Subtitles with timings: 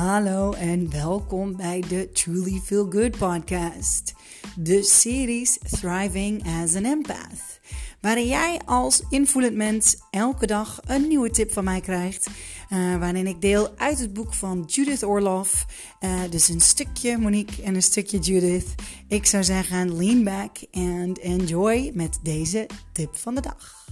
[0.00, 4.14] Hallo en welkom bij de Truly Feel Good podcast.
[4.56, 7.60] De series Thriving as an Empath.
[8.00, 12.26] Waarin jij als invoelend mens elke dag een nieuwe tip van mij krijgt.
[12.26, 15.66] Uh, waarin ik deel uit het boek van Judith Orloff.
[16.00, 18.74] Uh, dus een stukje Monique en een stukje Judith.
[19.08, 23.89] Ik zou zeggen, lean back and enjoy met deze tip van de dag.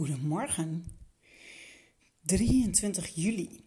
[0.00, 0.84] Goedemorgen.
[2.20, 3.64] 23 juli.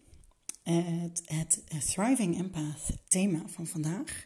[0.62, 4.24] Het, het, Thriving Empath thema van vandaag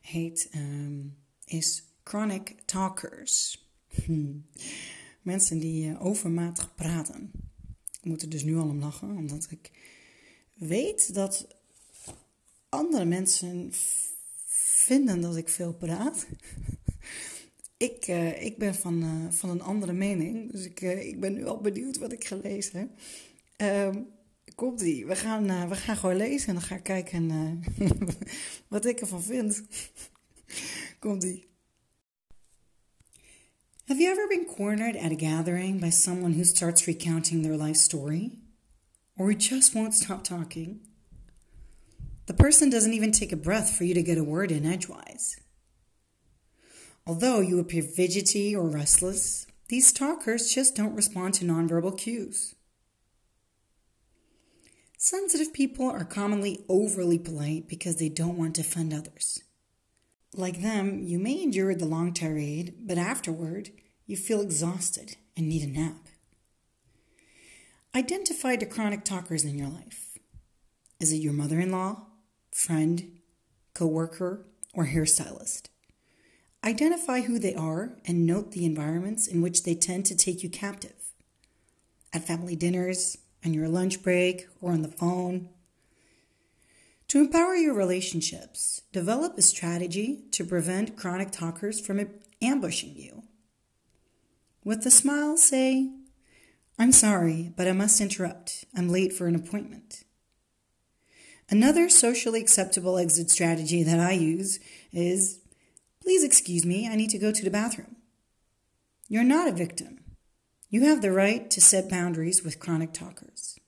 [0.00, 3.66] heet, um, is Chronic Talkers.
[4.04, 4.46] Hmm.
[5.22, 7.30] Mensen die uh, overmatig praten.
[8.00, 9.70] Ik moet er dus nu al om lachen, omdat ik
[10.54, 11.56] weet dat
[12.68, 13.68] andere mensen
[14.84, 16.26] vinden dat ik veel praat
[17.80, 20.52] ik, uh, ik ben van, uh, van een andere mening.
[20.52, 22.90] Dus ik, uh, ik ben nu al benieuwd wat ik ga lezen.
[23.56, 24.08] Um,
[24.54, 25.06] komt ie.
[25.06, 27.62] We gaan, we gaan gewoon lezen en dan ga ik kijken
[28.68, 29.62] wat ik ervan vind.
[30.98, 31.48] komt ie.
[33.84, 37.78] Have you ever been cornered at a gathering by someone who starts recounting their life
[37.78, 38.30] story?
[39.16, 40.80] Or just won't stop talking?
[42.24, 45.40] The person doesn't even take a breath for you to get a word in edgewise.
[47.10, 52.54] Although you appear fidgety or restless, these talkers just don't respond to nonverbal cues.
[54.96, 59.42] Sensitive people are commonly overly polite because they don't want to offend others.
[60.36, 63.70] Like them, you may endure the long tirade, but afterward,
[64.06, 66.06] you feel exhausted and need a nap.
[67.92, 70.16] Identify the chronic talkers in your life.
[71.00, 72.06] Is it your mother in law,
[72.52, 73.18] friend,
[73.74, 75.70] co worker, or hairstylist?
[76.62, 80.50] Identify who they are and note the environments in which they tend to take you
[80.50, 81.12] captive.
[82.12, 85.48] At family dinners, on your lunch break, or on the phone.
[87.08, 92.06] To empower your relationships, develop a strategy to prevent chronic talkers from
[92.42, 93.24] ambushing you.
[94.62, 95.90] With a smile, say,
[96.78, 98.64] I'm sorry, but I must interrupt.
[98.76, 100.04] I'm late for an appointment.
[101.48, 104.60] Another socially acceptable exit strategy that I use
[104.92, 105.39] is
[106.10, 107.94] Please excuse me, I need to go to the bathroom.
[109.06, 110.00] You're not a victim.
[110.68, 113.60] You have the right to set boundaries with chronic talkers.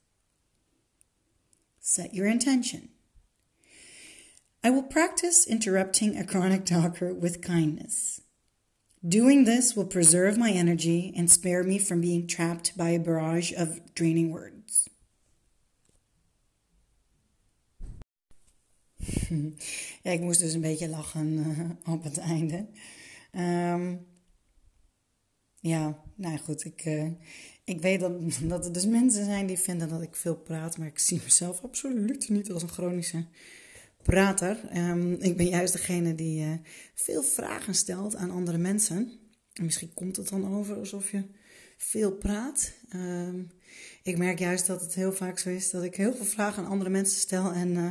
[1.79, 2.89] Set your intention.
[4.65, 8.23] I will practice interrupting a chronic talker with kindness.
[9.07, 13.53] Doing this will preserve my energy and spare me from being trapped by a barrage
[13.53, 14.62] of draining words.
[20.03, 22.67] Ja, ik moest dus een beetje lachen uh, op het einde.
[23.33, 24.07] Um,
[25.61, 27.11] ja, nou goed, ik, uh,
[27.65, 30.87] ik weet dat, dat er dus mensen zijn die vinden dat ik veel praat, maar
[30.87, 33.25] ik zie mezelf absoluut niet als een chronische
[34.03, 34.77] prater.
[34.77, 36.53] Um, ik ben juist degene die uh,
[36.95, 39.13] veel vragen stelt aan andere mensen.
[39.53, 41.25] En misschien komt het dan over alsof je
[41.85, 42.73] veel praat.
[42.95, 43.51] Um,
[44.03, 46.71] ik merk juist dat het heel vaak zo is dat ik heel veel vragen aan
[46.71, 47.91] andere mensen stel en uh,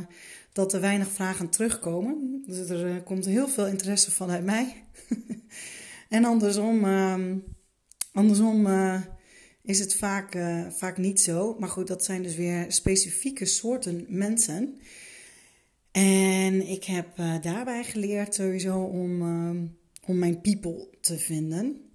[0.52, 2.42] dat er weinig vragen terugkomen.
[2.46, 4.84] Dus er uh, komt heel veel interesse vanuit mij.
[6.08, 7.16] en andersom, uh,
[8.12, 9.00] andersom uh,
[9.62, 10.36] is het vaak,
[10.70, 11.56] vaak niet zo.
[11.58, 14.78] Maar goed, dat zijn dus weer specifieke soorten mensen.
[15.90, 19.22] En ik heb daarbij geleerd sowieso om,
[20.06, 21.90] om mijn people te vinden.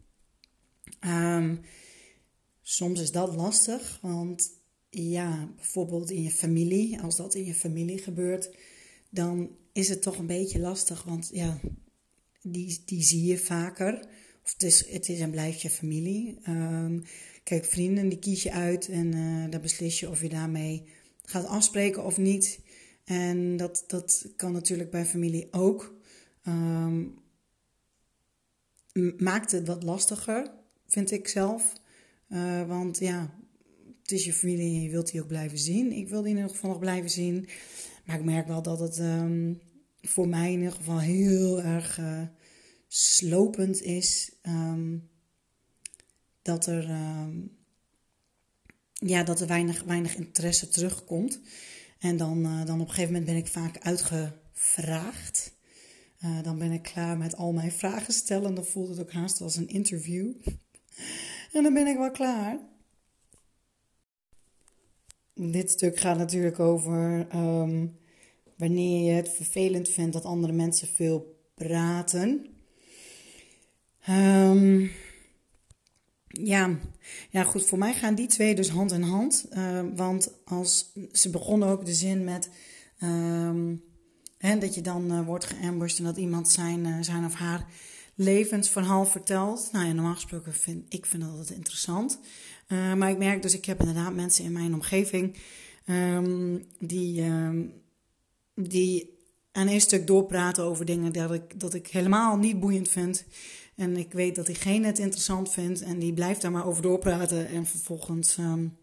[2.69, 4.51] Soms is dat lastig, want
[4.89, 8.49] ja, bijvoorbeeld in je familie, als dat in je familie gebeurt,
[9.09, 11.59] dan is het toch een beetje lastig, want ja,
[12.41, 14.07] die, die zie je vaker.
[14.43, 16.37] Of het is, het is en blijft je familie.
[16.47, 17.03] Um,
[17.43, 20.83] kijk, vrienden die kies je uit en uh, dan beslis je of je daarmee
[21.23, 22.59] gaat afspreken of niet.
[23.03, 25.95] En dat, dat kan natuurlijk bij familie ook.
[26.47, 27.17] Um,
[29.17, 30.51] maakt het wat lastiger,
[30.87, 31.73] vind ik zelf.
[32.29, 33.33] Uh, want ja,
[34.01, 35.91] het is je familie en je wilt die ook blijven zien.
[35.91, 37.47] Ik wil die in ieder geval nog blijven zien.
[38.05, 39.59] Maar ik merk wel dat het um,
[40.01, 42.21] voor mij in ieder geval heel erg uh,
[42.87, 44.31] slopend is.
[44.41, 45.09] Um,
[46.41, 47.57] dat er, um,
[48.93, 51.39] ja, dat er weinig, weinig interesse terugkomt.
[51.99, 55.55] En dan, uh, dan op een gegeven moment ben ik vaak uitgevraagd.
[56.41, 58.55] Dan ben ik klaar met al mijn vragen stellen.
[58.55, 60.33] Dan voelt het ook haast als een interview.
[61.51, 62.59] En dan ben ik wel klaar
[65.37, 67.97] dit stuk gaat natuurlijk over um,
[68.57, 72.45] wanneer je het vervelend vindt dat andere mensen veel praten.
[74.09, 74.91] Um,
[76.27, 76.77] ja,
[77.29, 79.47] ja, goed, voor mij gaan die twee dus hand in hand.
[79.53, 82.49] Uh, want als ze begonnen ook de zin met
[82.99, 83.75] ehm,
[84.37, 87.67] hè, dat je dan uh, wordt geambushed en dat iemand zijn, uh, zijn of haar
[88.17, 89.69] levensverhaal vertelt.
[89.71, 92.19] Nou ja, normaal gesproken vind ik vind dat altijd interessant.
[92.67, 95.35] maar ik merk dus, ik heb inderdaad mensen in mijn omgeving
[95.89, 97.73] um, die, um,
[98.55, 99.19] die
[99.51, 103.25] aan een stuk doorpraten over dingen dat ik, dat ik helemaal niet boeiend vind.
[103.75, 107.47] En ik weet dat diegene het interessant vindt en die blijft daar maar over doorpraten.
[107.47, 108.77] En vervolgens, um,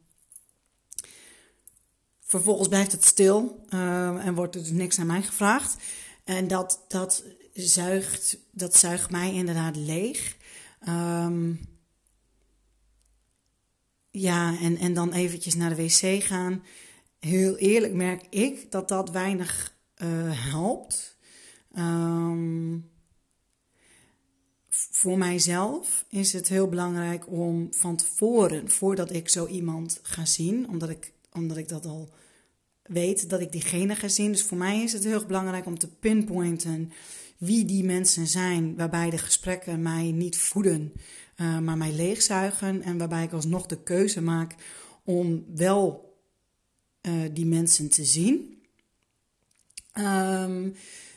[2.21, 5.77] vervolgens blijft het stil en wordt er dus niks aan mij gevraagd.
[6.25, 10.37] En dat, dat, zuigt, dat zuigt mij inderdaad leeg.
[10.89, 11.61] Um,
[14.11, 16.63] ja, en, en dan eventjes naar de wc gaan.
[17.19, 20.09] Heel eerlijk merk ik dat dat weinig uh,
[20.51, 21.19] helpt.
[21.79, 22.91] Um,
[24.69, 30.69] voor mijzelf is het heel belangrijk om van tevoren, voordat ik zo iemand ga zien,
[30.69, 32.13] omdat ik, omdat ik dat al
[32.83, 34.33] weet dat ik diegene ga zien.
[34.33, 36.93] Dus voor mij is het heel belangrijk om te pinpointen
[37.39, 40.93] wie die mensen zijn waarbij de gesprekken mij niet voeden,
[41.37, 44.55] uh, maar mij leegzuigen en waarbij ik alsnog de keuze maak
[45.05, 46.13] om wel
[47.03, 48.63] uh, die mensen te zien.
[49.99, 50.75] Um,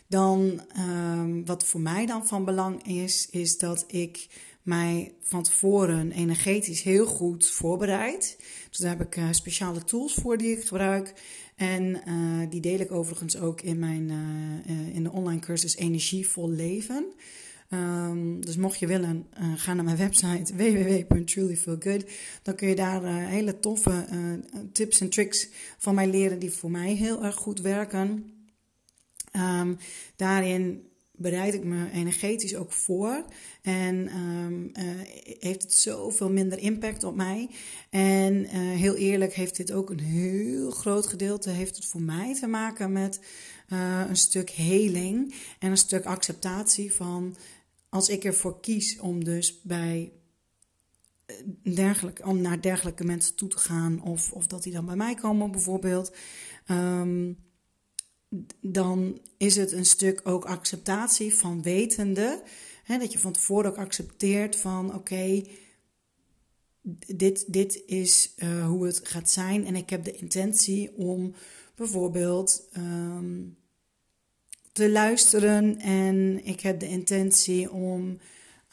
[0.07, 4.27] dan um, wat voor mij dan van belang is, is dat ik
[4.67, 8.37] mij van tevoren energetisch heel goed voorbereid.
[8.69, 11.13] Dus daar heb ik uh, speciale tools voor die ik gebruik.
[11.55, 16.49] En uh, die deel ik overigens ook in, mijn, uh, in de online cursus Energievol
[16.49, 17.05] Leven.
[17.73, 19.25] Um, dus mocht je willen,
[19.55, 22.05] ga naar mijn website www.trulyfeelgood.
[22.43, 24.05] Dan kun je daar hele toffe
[24.71, 28.31] tips en tricks van mij leren die voor mij heel erg goed werken.
[29.35, 29.77] Um,
[30.15, 30.86] daarin
[31.17, 33.25] bereid ik me energetisch ook voor.
[33.61, 34.83] En um, uh,
[35.39, 37.49] heeft het zoveel minder impact op mij.
[37.89, 42.35] En uh, heel eerlijk heeft dit ook een heel groot gedeelte heeft het voor mij
[42.39, 43.19] te maken met
[43.69, 47.35] uh, een stuk heling en een stuk acceptatie van
[47.89, 50.11] als ik ervoor kies om dus bij
[51.63, 55.15] dergelijke, om naar dergelijke mensen toe te gaan of, of dat die dan bij mij
[55.15, 56.15] komen bijvoorbeeld.
[56.67, 57.37] Um,
[58.61, 62.43] dan is het een stuk ook acceptatie van wetende.
[62.83, 65.43] Hè, dat je van tevoren ook accepteert van oké,
[67.15, 69.65] dit, dit is uh, hoe het gaat zijn.
[69.65, 71.33] En ik heb de intentie om
[71.75, 73.57] bijvoorbeeld um,
[74.71, 75.79] te luisteren.
[75.79, 78.17] En ik heb de intentie om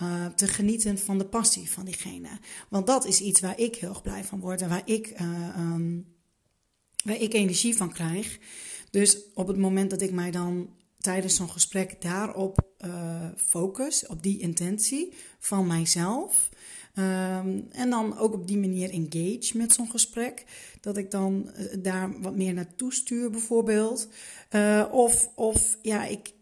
[0.02, 2.28] uh, te genieten van de passie van diegene.
[2.68, 5.56] Want dat is iets waar ik heel erg blij van word en waar ik, uh,
[5.58, 6.14] um,
[7.04, 8.38] waar ik energie van krijg.
[8.94, 10.69] Dus op het moment dat ik mij dan
[10.99, 16.49] tijdens zo'n gesprek daarop uh, focus, op die intentie van mijzelf.
[16.99, 20.44] Um, en dan ook op die manier engage met zo'n gesprek.
[20.81, 24.08] Dat ik dan uh, daar wat meer naartoe stuur, bijvoorbeeld.
[24.50, 26.32] Uh, of, of ja, ik,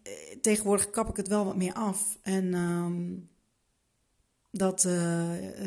[0.41, 2.19] tegenwoordig kap ik het wel wat meer af.
[2.23, 3.29] En um,
[4.51, 4.89] dat,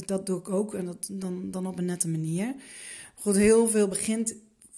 [0.06, 0.74] dat doe ik ook.
[0.74, 2.56] En dat dan, dan op een nette manier.
[3.16, 4.36] Goed, heel veel begint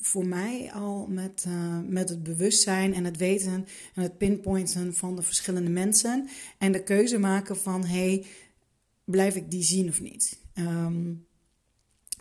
[0.08, 5.16] voor mij al met, uh, met het bewustzijn en het weten en het pinpointen van
[5.16, 6.28] de verschillende mensen.
[6.58, 8.26] En de keuze maken van, hey,
[9.06, 10.40] blijf ik die zien of niet?
[10.54, 11.26] Um,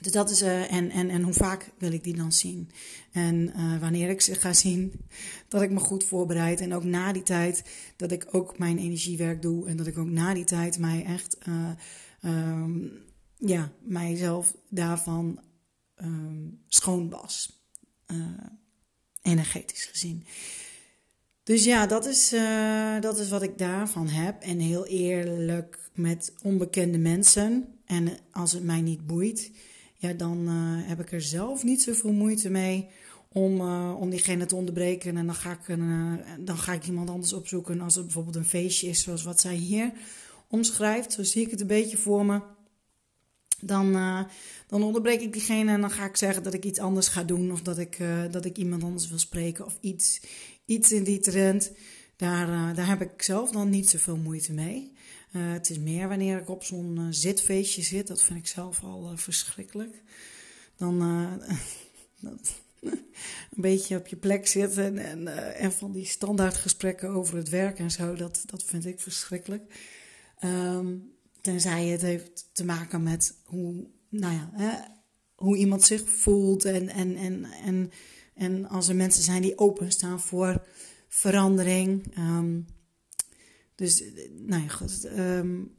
[0.01, 2.71] dus dat is, uh, en, en, en hoe vaak wil ik die dan zien?
[3.13, 4.93] En uh, wanneer ik ze ga zien,
[5.49, 6.61] dat ik me goed voorbereid.
[6.61, 7.65] En ook na die tijd,
[7.97, 9.67] dat ik ook mijn energiewerk doe.
[9.69, 11.39] En dat ik ook na die tijd mij echt,
[12.25, 12.93] um,
[13.37, 15.41] ja, mijzelf daarvan
[16.03, 17.56] um, schoon was
[18.13, 18.19] uh,
[19.23, 20.25] energetisch gezien.
[21.43, 24.43] Dus ja, dat is, uh, dat is wat ik daarvan heb.
[24.43, 27.65] En heel eerlijk met onbekende mensen.
[27.85, 29.51] En als het mij niet boeit,
[29.97, 32.89] ja, dan uh, heb ik er zelf niet zoveel moeite mee
[33.29, 33.61] om,
[33.91, 35.17] om diegene te onderbreken.
[35.17, 37.81] En dan ga, ik een, dan ga ik iemand anders opzoeken.
[37.81, 39.93] Als het bijvoorbeeld een feestje is, zoals wat zij hier
[40.49, 41.13] omschrijft.
[41.13, 42.41] Zo zie ik het een beetje voor me.
[43.67, 44.21] Dan, uh,
[44.67, 47.53] dan onderbreek ik diegene en dan ga ik zeggen dat ik iets anders ga doen.
[47.53, 49.65] Of dat ik, uh, dat ik iemand anders wil spreken.
[49.65, 50.21] Of iets,
[50.65, 51.73] iets in die trend.
[52.17, 54.95] Daar, uh, daar heb ik zelf dan niet zoveel moeite mee.
[55.31, 58.07] het is meer wanneer ik op zo'n zitfeestje zit.
[58.07, 60.03] Dat vind ik zelf al verschrikkelijk.
[60.77, 61.01] Dan
[63.55, 64.99] een beetje op je plek zitten.
[64.99, 68.15] En, en van die standaardgesprekken over het werk en zo.
[68.15, 69.63] Dat, dat vind ik verschrikkelijk.
[70.45, 71.16] Um,
[71.47, 74.79] Tenzij het heeft te maken met hoe, nou ja, hè,
[75.35, 76.65] hoe iemand zich voelt.
[76.65, 77.91] En, en, en, en,
[78.35, 80.67] en als er mensen zijn die openstaan voor
[81.09, 82.19] verandering.
[82.19, 82.67] Um,
[83.75, 85.09] dus, nou ja, goed.
[85.19, 85.77] Um,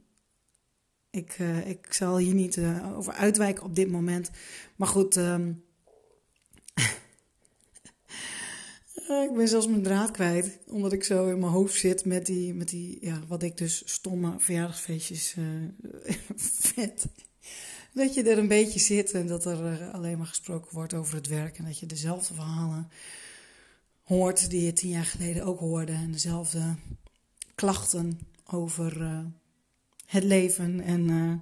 [1.10, 4.30] ik, uh, ik zal hier niet uh, over uitwijken op dit moment.
[4.76, 5.64] Maar goed, um,
[9.08, 10.58] ik ben zelfs mijn draad kwijt.
[10.66, 13.82] Omdat ik zo in mijn hoofd zit met die, met die ja, wat ik dus
[13.84, 15.46] stomme verjaardagsfeestjes uh,
[16.74, 17.06] vet.
[17.92, 21.26] Dat je er een beetje zit en dat er alleen maar gesproken wordt over het
[21.26, 21.58] werk.
[21.58, 22.88] En dat je dezelfde verhalen
[24.02, 25.92] hoort die je tien jaar geleden ook hoorde.
[25.92, 26.74] En dezelfde
[27.54, 29.02] klachten over
[30.08, 30.80] het leven.
[30.80, 31.32] En uh,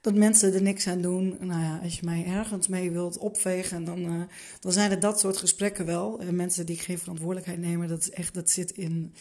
[0.00, 1.36] dat mensen er niks aan doen.
[1.40, 4.22] Nou ja, als je mij ergens mee wilt opvegen, dan, uh,
[4.60, 6.20] dan zijn er dat soort gesprekken wel.
[6.20, 9.14] En mensen die geen verantwoordelijkheid nemen, dat is echt, dat zit in.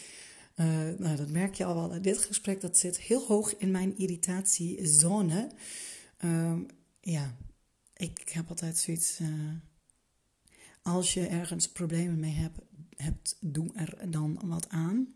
[0.98, 2.02] nou, dat merk je al wel.
[2.02, 5.52] Dit gesprek dat zit heel hoog in mijn irritatiezone.
[7.02, 7.36] ja,
[7.96, 9.20] ik heb altijd zoiets.
[10.82, 12.60] als je ergens problemen mee hebt,
[12.96, 15.14] hebt, doe er dan wat aan.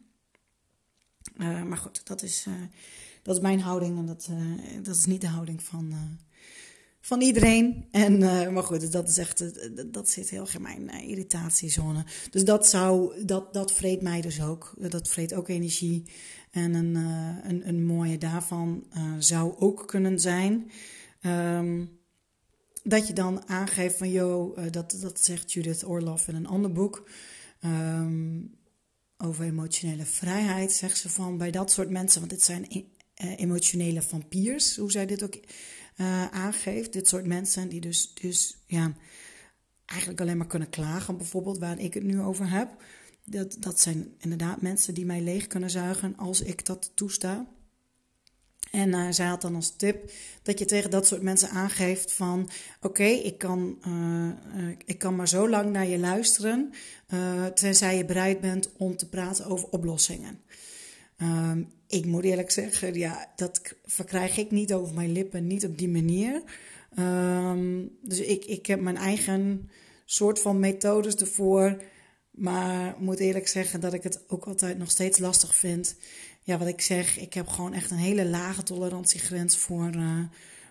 [1.38, 2.48] Maar goed, dat is,
[3.25, 5.94] dat is mijn houding en dat, uh, dat is niet de houding van,
[7.01, 7.86] van iedereen.
[7.91, 8.20] En,
[8.53, 9.44] maar goed, dat is echt,
[9.94, 12.05] dat zit heel erg in mijn irritatiezone.
[12.29, 14.74] Dus dat zou, dat, dat vreet mij dus ook.
[14.77, 16.03] Dat vreet ook energie.
[16.51, 18.84] En een, een, een mooie daarvan
[19.20, 20.72] zou ook kunnen zijn.
[21.22, 22.00] Um,
[22.84, 27.10] dat je dan aangeeft van, joh, dat, dat zegt Judith Orloff in een ander boek.
[27.65, 28.58] Um,
[29.17, 32.84] over emotionele vrijheid, zegt ze van bij dat soort mensen, want dit zijn eh,
[33.15, 36.93] emotionele vampiers, hoe zij dit ook uh, aangeeft.
[36.93, 38.93] Dit soort mensen die dus, dus ja,
[39.86, 42.84] eigenlijk alleen maar kunnen klagen, bijvoorbeeld, waar ik het nu over heb.
[43.24, 47.48] Dat, dat zijn inderdaad mensen die mij leeg kunnen zuigen als ik dat toesta.
[48.72, 50.12] En uh, zij had dan als tip
[50.43, 52.50] dat je tegen dat soort mensen aangeeft van...
[52.81, 53.79] oké, ik, kan,
[54.86, 56.74] ik kan maar zo lang naar je luisteren...
[57.53, 60.39] tenzij je bereid bent om te praten over oplossingen.
[61.17, 65.77] Um, ik moet eerlijk zeggen, ja, dat verkrijg ik niet over mijn lippen, niet op
[65.77, 66.44] die manier.
[67.00, 69.70] Um, dus ik, ik heb mijn eigen
[70.06, 71.82] soort van methodes ervoor...
[72.38, 75.96] Maar moet eerlijk zeggen dat ik het ook altijd nog steeds lastig vind.
[76.42, 80.20] Ja, wat ik zeg, ik heb gewoon echt een hele lage tolerantiegrens voor, uh,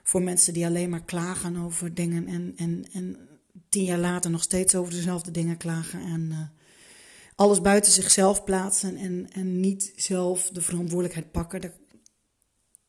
[0.02, 3.16] voor mensen die alleen maar klagen over dingen en, en, en
[3.68, 6.00] tien jaar later nog steeds over dezelfde dingen klagen.
[6.00, 6.38] En uh,
[7.34, 11.60] alles buiten zichzelf plaatsen en, en niet zelf de verantwoordelijkheid pakken.
[11.60, 11.74] Daar,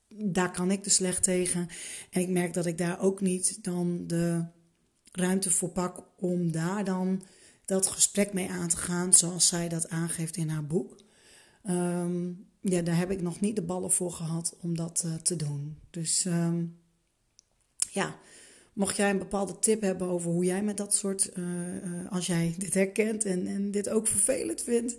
[0.07, 1.67] daar kan ik dus slecht tegen.
[2.09, 4.45] En ik merk dat ik daar ook niet dan de
[5.11, 7.23] ruimte voor pak om daar dan
[7.65, 11.03] dat gesprek mee aan te gaan, zoals zij dat aangeeft in haar boek.
[11.69, 15.35] Um, ja, daar heb ik nog niet de ballen voor gehad om dat uh, te
[15.35, 15.77] doen.
[15.89, 16.79] Dus um,
[17.91, 18.15] ja,
[18.75, 21.45] mocht jij een bepaalde tip hebben over hoe jij met dat soort, uh,
[22.09, 24.97] als jij dit herkent en, en dit ook vervelend vindt,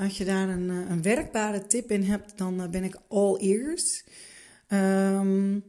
[0.00, 4.04] als je daar een, een werkbare tip in hebt, dan ben ik all ears.
[4.68, 5.64] Um,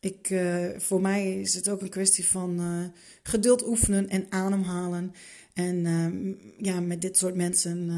[0.00, 0.40] ik,
[0.76, 2.60] voor mij is het ook een kwestie van
[3.22, 5.12] geduld oefenen en ademhalen.
[5.54, 5.86] En
[6.58, 7.90] ja, met dit soort mensen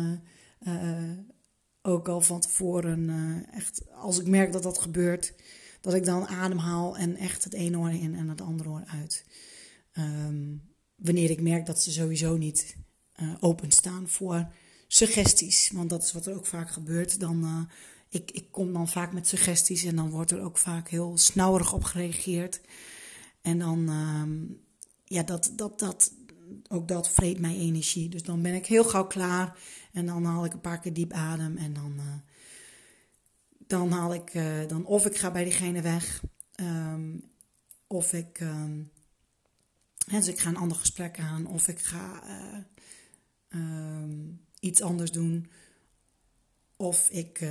[1.82, 3.10] ook al van tevoren,
[3.52, 5.32] echt, als ik merk dat dat gebeurt,
[5.80, 9.24] dat ik dan ademhaal en echt het ene oor in en het andere oor uit.
[9.98, 10.62] Um,
[10.94, 12.76] wanneer ik merk dat ze sowieso niet
[13.22, 14.52] uh, openstaan voor
[14.86, 15.70] suggesties.
[15.70, 17.20] Want dat is wat er ook vaak gebeurt.
[17.20, 17.60] Dan, uh,
[18.08, 21.72] ik, ik kom dan vaak met suggesties en dan wordt er ook vaak heel snauwerig
[21.72, 22.60] op gereageerd.
[23.40, 24.60] En dan, um,
[25.04, 26.12] ja, dat, dat, dat,
[26.68, 28.08] ook dat vreet mij energie.
[28.08, 29.58] Dus dan ben ik heel gauw klaar.
[29.92, 31.56] En dan haal ik een paar keer diep adem.
[31.56, 32.14] En dan, uh,
[33.70, 36.22] dan haal ik, uh, dan of ik ga bij diegene weg.
[36.60, 37.22] Um,
[37.86, 38.90] of ik, um,
[40.10, 41.46] dus ik ga een ander gesprek aan.
[41.46, 42.56] Of ik ga uh,
[43.60, 45.50] um, iets anders doen.
[46.76, 47.44] Of ik,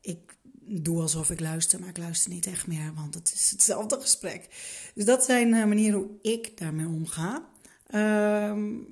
[0.00, 4.00] ik doe alsof ik luister, maar ik luister niet echt meer, want het is hetzelfde
[4.00, 4.48] gesprek.
[4.94, 7.48] Dus dat zijn manieren hoe ik daarmee omga.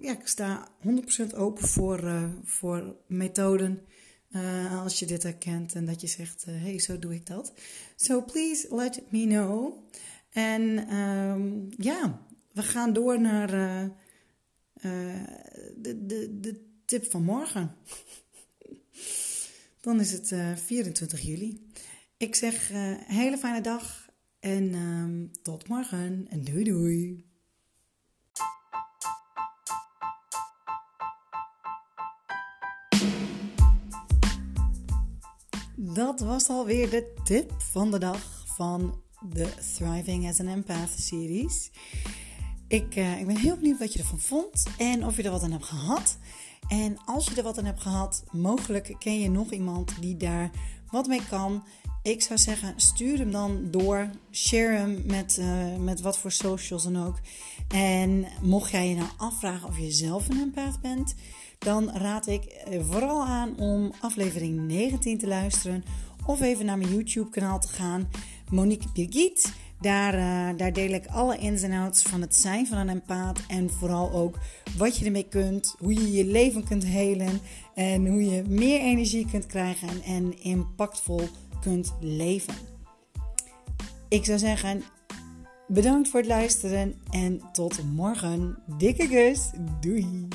[0.00, 0.68] Ja, ik sta
[1.32, 3.86] 100% open voor, voor methoden.
[4.30, 7.26] Uh, als je dit herkent en dat je zegt: hé, uh, hey, zo doe ik
[7.26, 7.52] dat.
[7.96, 9.84] So please let me know.
[10.30, 15.24] En um, ja, we gaan door naar uh,
[15.76, 17.74] de, de, de tip van morgen.
[19.80, 21.70] Dan is het 24 juli.
[22.16, 22.70] Ik zeg:
[23.06, 24.08] hele fijne dag
[24.40, 27.29] en um, tot morgen en doei doei.
[35.94, 41.70] Dat was alweer de tip van de dag van de Thriving as an Empath series.
[42.68, 45.42] Ik, uh, ik ben heel benieuwd wat je ervan vond en of je er wat
[45.42, 46.18] aan hebt gehad.
[46.68, 50.50] En als je er wat aan hebt gehad, mogelijk ken je nog iemand die daar
[50.90, 51.64] wat mee kan.
[52.02, 54.10] ik zou zeggen, stuur hem dan door.
[54.32, 57.18] Share hem met, uh, met wat voor socials dan ook.
[57.68, 61.14] En mocht jij je nou afvragen of je zelf een empath bent,
[61.60, 65.84] dan raad ik eh, vooral aan om aflevering 19 te luisteren.
[66.26, 68.08] Of even naar mijn YouTube-kanaal te gaan,
[68.50, 69.52] Monique Birgit.
[69.80, 73.40] Daar, uh, daar deel ik alle ins en outs van het zijn van een empath.
[73.48, 74.38] En vooral ook
[74.76, 75.74] wat je ermee kunt.
[75.78, 77.40] Hoe je je leven kunt helen.
[77.74, 81.28] En hoe je meer energie kunt krijgen en impactvol
[81.60, 82.54] kunt leven.
[84.08, 84.82] Ik zou zeggen,
[85.68, 88.58] bedankt voor het luisteren en tot morgen.
[88.78, 89.50] Dikke kus.
[89.80, 90.28] Doei.